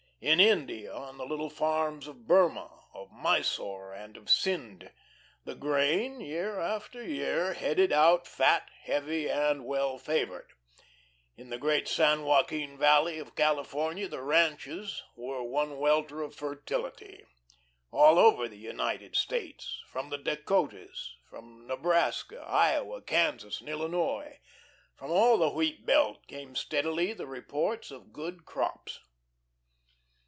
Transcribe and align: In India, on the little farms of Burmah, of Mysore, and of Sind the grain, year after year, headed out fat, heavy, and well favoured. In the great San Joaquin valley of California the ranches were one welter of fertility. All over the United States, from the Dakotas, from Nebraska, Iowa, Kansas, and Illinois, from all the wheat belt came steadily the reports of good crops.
In 0.23 0.39
India, 0.39 0.93
on 0.93 1.17
the 1.17 1.25
little 1.25 1.49
farms 1.49 2.05
of 2.07 2.27
Burmah, 2.27 2.83
of 2.93 3.11
Mysore, 3.11 3.91
and 3.91 4.15
of 4.15 4.29
Sind 4.29 4.91
the 5.45 5.55
grain, 5.55 6.19
year 6.21 6.59
after 6.59 7.03
year, 7.03 7.53
headed 7.55 7.91
out 7.91 8.27
fat, 8.27 8.69
heavy, 8.83 9.27
and 9.27 9.65
well 9.65 9.97
favoured. 9.97 10.51
In 11.37 11.49
the 11.49 11.57
great 11.57 11.87
San 11.87 12.21
Joaquin 12.21 12.77
valley 12.77 13.17
of 13.17 13.35
California 13.35 14.07
the 14.07 14.21
ranches 14.21 15.01
were 15.15 15.41
one 15.41 15.79
welter 15.79 16.21
of 16.21 16.35
fertility. 16.35 17.25
All 17.89 18.19
over 18.19 18.47
the 18.47 18.57
United 18.59 19.15
States, 19.15 19.81
from 19.87 20.11
the 20.11 20.19
Dakotas, 20.19 21.15
from 21.27 21.65
Nebraska, 21.65 22.43
Iowa, 22.47 23.01
Kansas, 23.01 23.59
and 23.59 23.69
Illinois, 23.69 24.37
from 24.95 25.09
all 25.09 25.39
the 25.39 25.49
wheat 25.49 25.83
belt 25.83 26.27
came 26.27 26.55
steadily 26.55 27.11
the 27.11 27.25
reports 27.25 27.89
of 27.89 28.13
good 28.13 28.45
crops. 28.45 28.99